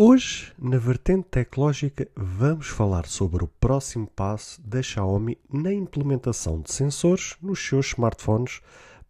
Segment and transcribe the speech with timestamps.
[0.00, 6.72] Hoje, na vertente tecnológica, vamos falar sobre o próximo passo da Xiaomi na implementação de
[6.72, 8.60] sensores nos seus smartphones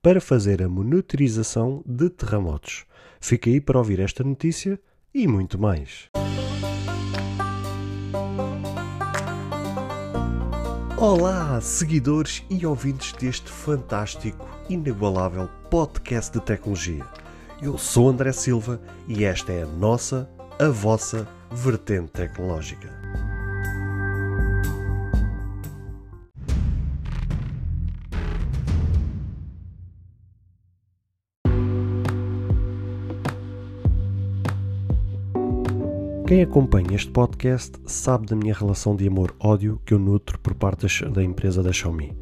[0.01, 2.87] para fazer a monitorização de terremotos.
[3.21, 4.80] Fica aí para ouvir esta notícia
[5.12, 6.09] e muito mais.
[10.97, 17.07] Olá, seguidores e ouvintes deste fantástico, inigualável podcast de tecnologia.
[17.61, 20.27] Eu sou André Silva e esta é a nossa
[20.61, 22.88] a vossa vertente tecnológica.
[36.27, 40.87] Quem acompanha este podcast sabe da minha relação de amor-ódio que eu nutro por parte
[41.09, 42.15] da empresa da Xiaomi.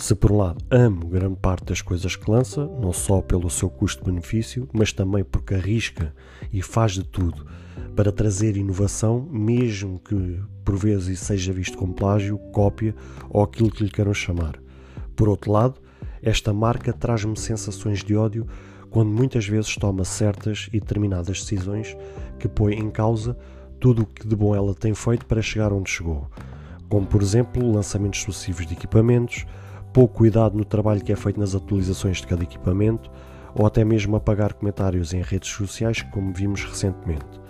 [0.00, 3.68] Se por um lado amo grande parte das coisas que lança, não só pelo seu
[3.68, 6.14] custo-benefício, mas também porque arrisca
[6.50, 7.46] e faz de tudo
[7.94, 12.94] para trazer inovação, mesmo que por vezes seja visto como plágio, cópia
[13.28, 14.58] ou aquilo que lhe queiram chamar.
[15.14, 15.74] Por outro lado,
[16.22, 18.46] esta marca traz-me sensações de ódio
[18.88, 21.94] quando muitas vezes toma certas e determinadas decisões
[22.38, 23.36] que põem em causa
[23.78, 26.26] tudo o que de bom ela tem feito para chegar onde chegou,
[26.88, 29.44] como por exemplo lançamentos sucessivos de equipamentos,
[29.92, 33.10] pouco cuidado no trabalho que é feito nas atualizações de cada equipamento
[33.54, 37.40] ou até mesmo apagar comentários em redes sociais, como vimos recentemente.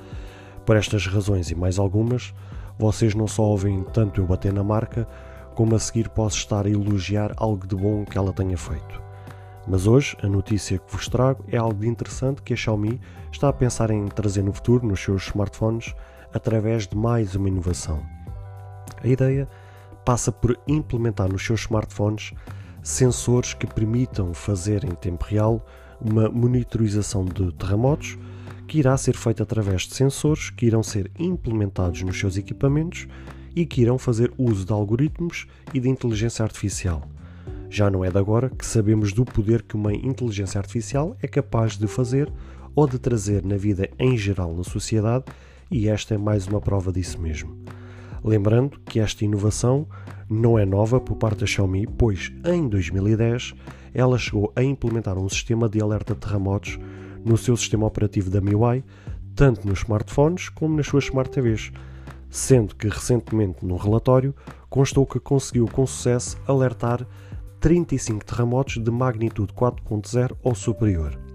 [0.65, 2.35] Por estas razões e mais algumas,
[2.79, 5.07] vocês não só ouvem tanto eu bater na marca,
[5.55, 9.03] como a seguir posso estar a elogiar algo de bom que ela tenha feito.
[9.69, 13.49] Mas hoje a notícia que vos trago é algo de interessante que a Xiaomi está
[13.49, 15.95] a pensar em trazer no futuro nos seus smartphones
[16.33, 18.03] através de mais uma inovação.
[19.03, 19.49] A ideia
[20.05, 22.33] passa por implementar nos seus smartphones
[22.83, 25.65] sensores que permitam fazer em tempo real
[26.01, 28.19] uma monitorização de terremotos,
[28.67, 33.07] que irá ser feita através de sensores que irão ser implementados nos seus equipamentos
[33.55, 37.03] e que irão fazer uso de algoritmos e de inteligência artificial.
[37.69, 41.77] Já não é de agora que sabemos do poder que uma inteligência artificial é capaz
[41.77, 42.33] de fazer
[42.75, 45.25] ou de trazer na vida em geral na sociedade,
[45.71, 47.57] e esta é mais uma prova disso mesmo.
[48.23, 49.87] Lembrando que esta inovação
[50.29, 53.55] não é nova por parte da Xiaomi, pois em 2010
[53.95, 56.79] ela chegou a implementar um sistema de alerta de terremotos
[57.25, 58.85] no seu sistema operativo da MIUI,
[59.35, 61.73] tanto nos smartphones como nas suas Smart TVs,
[62.29, 64.35] sendo que recentemente no relatório
[64.69, 67.07] constou que conseguiu com sucesso alertar
[67.59, 71.30] 35 terremotos de magnitude 4.0 ou superior.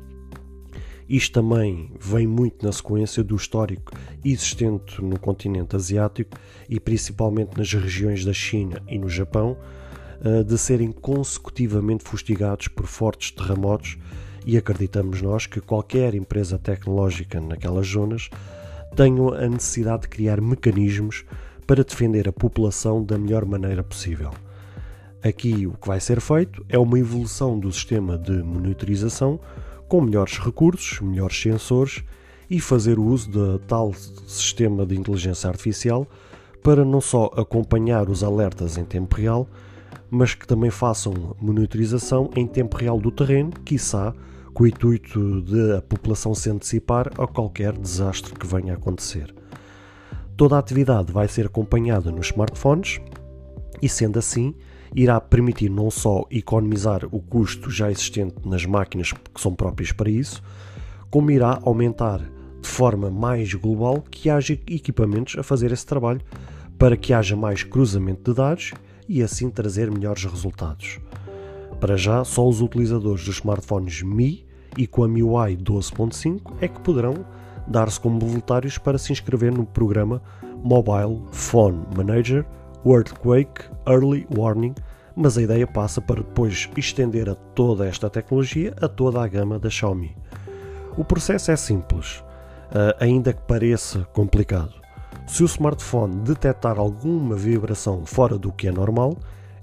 [1.08, 3.92] Isto também vem muito na sequência do histórico
[4.24, 9.56] existente no continente asiático e principalmente nas regiões da China e no Japão,
[10.24, 13.98] eh, de serem consecutivamente fustigados por fortes terremotos
[14.46, 18.30] e acreditamos nós que qualquer empresa tecnológica naquelas zonas
[18.96, 21.24] tenha a necessidade de criar mecanismos
[21.68, 24.32] para defender a população da melhor maneira possível.
[25.24, 29.40] Aqui o que vai ser feito é uma evolução do sistema de monitorização
[29.88, 32.04] com melhores recursos, melhores sensores
[32.50, 36.08] e fazer uso de tal sistema de inteligência artificial
[36.64, 39.48] para não só acompanhar os alertas em tempo real,
[40.10, 44.14] mas que também façam monitorização em tempo real do terreno, quiçá
[44.54, 49.34] com o intuito de a população se antecipar a qualquer desastre que venha a acontecer.
[50.38, 53.00] Toda a atividade vai ser acompanhada nos smartphones
[53.82, 54.56] e, sendo assim,
[54.94, 60.10] irá permitir não só economizar o custo já existente nas máquinas que são próprias para
[60.10, 60.44] isso,
[61.10, 62.20] como irá aumentar
[62.62, 66.22] de forma mais global que haja equipamentos a fazer esse trabalho
[66.78, 68.74] para que haja mais cruzamento de dados
[69.08, 71.00] e assim trazer melhores resultados.
[71.80, 74.46] Para já, só os utilizadores dos smartphones Mi
[74.78, 77.26] e com a MIUI 12.5 é que poderão
[77.68, 80.22] dar-se como voluntários para se inscrever no programa
[80.64, 82.46] Mobile Phone Manager
[82.86, 84.76] Earthquake Early Warning,
[85.16, 89.58] mas a ideia passa para depois estender a toda esta tecnologia a toda a gama
[89.58, 90.16] da Xiaomi.
[90.98, 92.24] O processo é simples,
[92.72, 94.74] eh, ainda que pareça complicado.
[95.26, 99.18] Se o smartphone detectar alguma vibração fora do que é normal,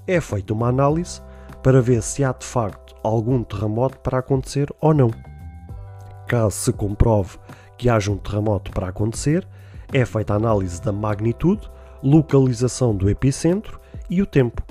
[0.07, 1.23] é feita uma análise
[1.63, 5.11] para ver se há de facto algum terremoto para acontecer ou não.
[6.27, 7.39] Caso se comprove
[7.79, 9.47] que haja um terremoto para acontecer,
[9.93, 11.71] é feita a análise da magnitude
[12.03, 14.63] localização do epicentro e o tempo,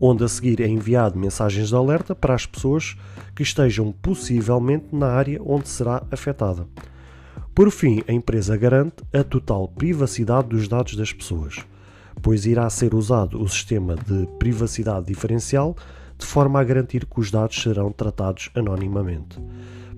[0.00, 2.96] onde a seguir é enviado mensagens de alerta para as pessoas
[3.34, 6.66] que estejam possivelmente na área onde será afetada.
[7.54, 11.64] Por fim, a empresa garante a total privacidade dos dados das pessoas,
[12.22, 15.76] pois irá ser usado o sistema de privacidade diferencial
[16.16, 19.38] de forma a garantir que os dados serão tratados anonimamente.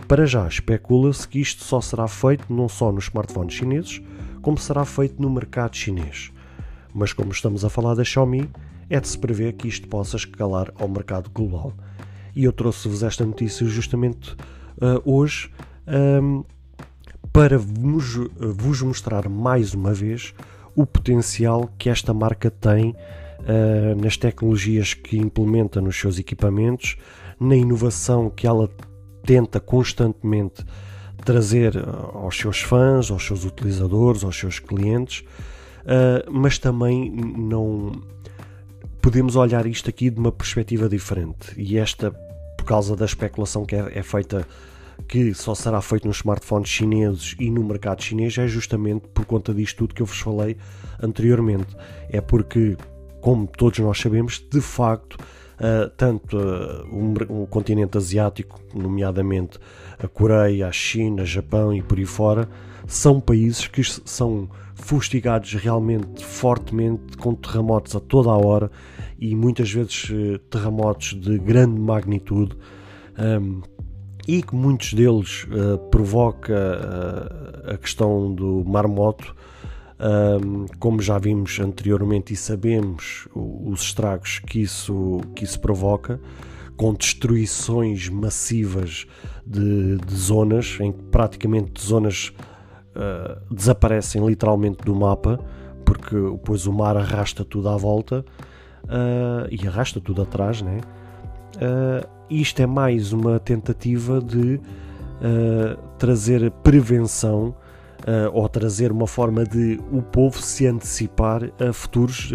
[0.07, 4.03] Para já, especula-se que isto só será feito não só nos smartphones chineses,
[4.41, 6.33] como será feito no mercado chinês.
[6.95, 8.49] Mas como estamos a falar da Xiaomi,
[8.89, 11.73] é de se prever que isto possa escalar ao mercado global.
[12.35, 15.51] E eu trouxe-vos esta notícia justamente uh, hoje
[15.87, 16.45] um,
[17.33, 20.35] para vos, vos, mostrar mais uma vez
[20.75, 26.97] o potencial que esta marca tem uh, nas tecnologias que implementa nos seus equipamentos,
[27.41, 28.69] na inovação que ela
[29.25, 30.65] tenta constantemente
[31.25, 31.75] trazer
[32.13, 35.25] aos seus fãs, aos seus utilizadores, aos seus clientes,
[35.85, 37.93] uh, mas também não
[39.01, 42.11] podemos olhar isto aqui de uma perspectiva diferente e esta
[42.57, 44.47] por causa da especulação que é, é feita
[45.09, 49.53] que só será feito nos smartphones chineses e no mercado chinês é justamente por conta
[49.53, 50.57] disto tudo que eu vos falei
[51.03, 51.77] anteriormente.
[52.09, 52.77] É porque,
[53.21, 59.59] como todos nós sabemos, de facto, uh, tanto uh, o, o, continente asiático, nomeadamente
[59.99, 62.49] a Coreia, a China, Japão e por aí fora,
[62.87, 68.71] são países que são fustigados realmente fortemente com terremotos a toda a hora
[69.19, 72.57] e muitas vezes uh, terremotos de grande magnitude.
[73.19, 73.63] Um,
[74.27, 79.35] e que muitos deles uh, provoca uh, a questão do marmoto,
[79.99, 86.21] um, como já vimos anteriormente e sabemos os estragos que isso, que isso provoca,
[86.77, 89.07] com destruições massivas
[89.47, 92.33] de, de zonas, em que praticamente zonas
[92.97, 95.39] uh, desaparecem literalmente do mapa,
[95.85, 98.25] porque depois o mar arrasta tudo à volta
[98.85, 100.81] uh, e arrasta tudo atrás, né?
[101.57, 104.61] Uh, isto é mais uma tentativa de
[105.99, 107.55] trazer prevenção
[108.33, 112.33] ou trazer uma forma de o povo se antecipar a futuros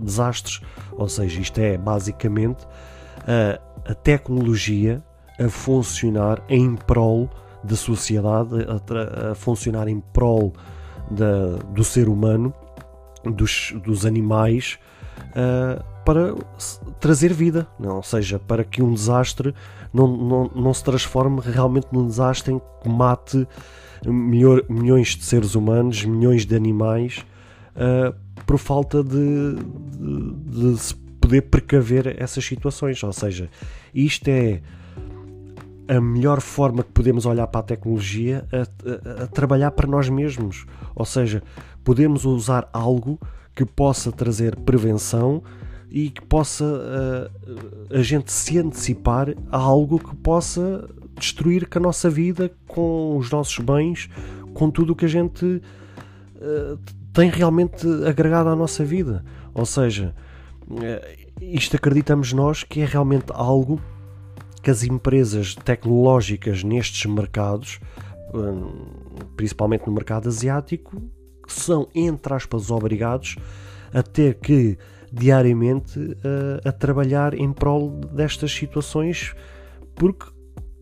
[0.00, 0.62] desastres.
[0.92, 2.66] Ou seja, isto é basicamente
[3.84, 5.02] a tecnologia
[5.38, 7.28] a funcionar em prol
[7.62, 10.52] da sociedade, a, a funcionar em prol
[11.10, 12.54] da, do ser humano,
[13.24, 14.78] dos, dos animais,
[15.30, 16.34] uh, para
[16.98, 17.96] trazer vida, não?
[17.96, 19.54] ou seja, para que um desastre
[19.92, 23.46] não, não, não se transforme realmente num desastre em que mate
[24.06, 27.24] milhões de seres humanos, milhões de animais,
[27.76, 28.14] uh,
[28.46, 33.02] por falta de, de, de, se poder precaver essas situações.
[33.02, 33.50] Ou seja,
[33.94, 34.62] isto é
[35.90, 40.08] a melhor forma que podemos olhar para a tecnologia a, a, a trabalhar para nós
[40.08, 40.64] mesmos.
[40.94, 41.42] Ou seja,
[41.82, 43.18] podemos usar algo
[43.56, 45.42] que possa trazer prevenção
[45.90, 50.88] e que possa uh, a gente se antecipar a algo que possa
[51.18, 54.08] destruir com a nossa vida, com os nossos bens,
[54.54, 56.78] com tudo o que a gente uh,
[57.12, 59.24] tem realmente agregado à nossa vida.
[59.52, 60.14] Ou seja,
[60.70, 63.80] uh, isto acreditamos nós que é realmente algo
[64.62, 67.80] que as empresas tecnológicas nestes mercados,
[69.36, 71.02] principalmente no mercado asiático,
[71.46, 73.36] são, entre aspas, obrigados
[73.92, 74.78] a ter que
[75.12, 79.34] diariamente uh, a trabalhar em prol destas situações,
[79.96, 80.26] porque,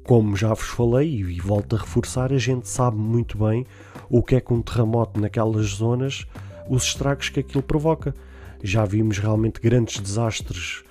[0.05, 3.67] como já vos falei e volto a reforçar, a gente sabe muito bem
[4.11, 6.27] o que é que um terremoto naquelas zonas,
[6.69, 8.15] os estragos que aquilo provoca.
[8.63, 10.83] Já vimos realmente grandes desastres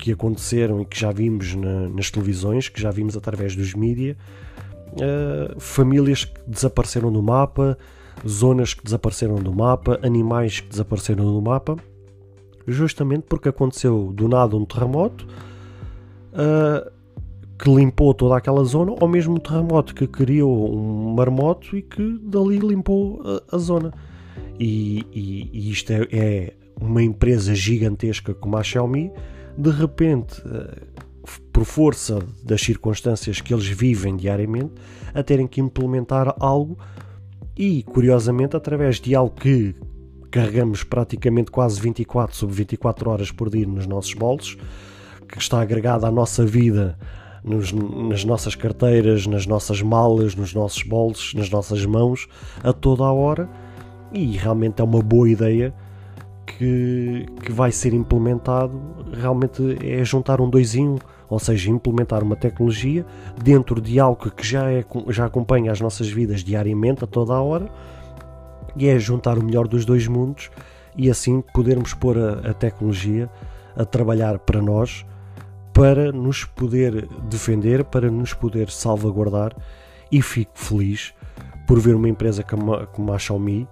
[0.00, 4.16] que aconteceram e que já vimos na, nas televisões, que já vimos através dos mídias,
[4.94, 7.76] uh, famílias que desapareceram do mapa,
[8.26, 11.76] zonas que desapareceram do mapa, animais que desapareceram do mapa
[12.66, 15.26] justamente porque aconteceu do nada um terremoto
[16.32, 16.90] uh,
[17.58, 22.18] que limpou toda aquela zona, ou mesmo um terremoto que criou um marmoto e que
[22.22, 23.92] dali limpou a, a zona.
[24.58, 29.12] E, e, e isto é, é, uma empresa gigantesca como a Xiaomi,
[29.60, 31.00] de repente, uh,
[31.52, 34.72] por força das circunstâncias que eles vivem diariamente,
[35.12, 36.78] a terem que implementar algo
[37.56, 39.74] e, curiosamente, através de algo que
[40.30, 44.56] carregamos praticamente quase 24 sobre 24 horas por dia nos nossos bolsos,
[45.28, 46.98] que está agregado à nossa vida,
[47.44, 52.26] nos, nas nossas carteiras, nas nossas malas, nos nossos bolsos, nas nossas mãos,
[52.62, 53.48] a toda a hora,
[54.12, 55.74] e realmente é uma boa ideia
[56.58, 58.80] que, que vai ser implementado.
[59.12, 63.04] Realmente é juntar um dois em um, ou seja, implementar uma tecnologia
[63.42, 67.40] dentro de algo que já, é, já acompanha as nossas vidas diariamente, a toda a
[67.40, 67.70] hora
[68.76, 70.50] e é juntar o melhor dos dois mundos
[70.96, 73.28] e assim podermos pôr a, a tecnologia
[73.76, 75.04] a trabalhar para nós,
[75.72, 79.56] para nos poder defender, para nos poder salvaguardar
[80.10, 81.14] e fico feliz
[81.66, 83.68] por ver uma empresa como, como a Xiaomi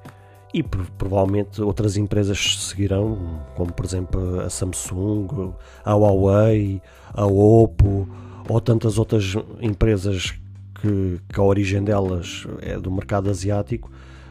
[0.52, 5.52] e provavelmente outras empresas seguirão, como por exemplo a Samsung,
[5.84, 6.80] a Huawei,
[7.12, 8.08] a Oppo
[8.48, 10.34] ou tantas outras empresas
[10.80, 13.90] que, que a origem delas é do mercado asiático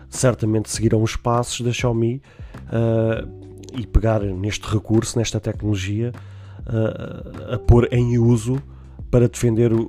[0.09, 2.21] certamente seguirão os passos da Xiaomi
[2.67, 3.27] uh,
[3.77, 6.12] e pegar neste recurso, nesta tecnologia,
[6.62, 8.62] uh, a pôr em uso
[9.12, 9.88] para defender uh,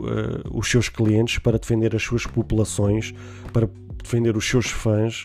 [0.52, 3.14] os seus clientes, para defender as suas populações,
[3.52, 3.68] para
[4.02, 5.24] defender os seus fãs.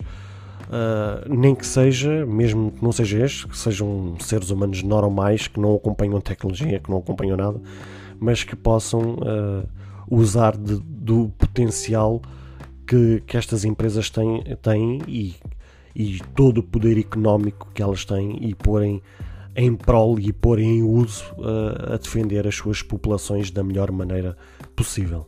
[0.63, 5.59] Uh, nem que seja, mesmo que não seja este, que sejam seres humanos normais que
[5.59, 7.61] não acompanham tecnologia, que não acompanham nada,
[8.19, 9.67] mas que possam uh,
[10.09, 12.21] usar de, do potencial
[12.87, 15.35] que, que estas empresas têm, têm e,
[15.95, 19.01] e todo o poder económico que elas têm e porem
[19.55, 24.35] em prol e pôr em uso uh, a defender as suas populações da melhor maneira
[24.75, 25.27] possível.